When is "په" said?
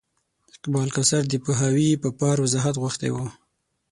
2.03-2.09